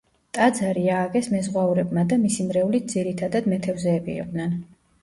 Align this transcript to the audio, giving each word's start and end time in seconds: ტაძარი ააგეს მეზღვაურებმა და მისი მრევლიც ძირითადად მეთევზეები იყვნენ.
ტაძარი 0.37 0.85
ააგეს 0.93 1.29
მეზღვაურებმა 1.35 2.07
და 2.15 2.19
მისი 2.25 2.49
მრევლიც 2.49 2.91
ძირითადად 2.99 3.53
მეთევზეები 3.55 4.23
იყვნენ. 4.27 4.61